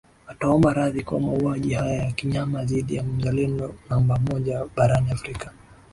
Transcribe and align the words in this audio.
ataomba 0.27 0.73
radhi 0.73 1.03
kwa 1.03 1.19
mauaji 1.19 1.73
haya 1.73 2.03
ya 2.03 2.11
kinyama 2.11 2.63
dhidi 2.63 2.95
ya 2.95 3.03
Mzalendo 3.03 3.75
namba 3.89 4.19
moja 4.19 4.65
barani 4.75 5.11
Afrika 5.11 5.51